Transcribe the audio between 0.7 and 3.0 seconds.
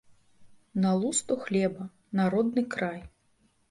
На лусту хлеба, на родны край.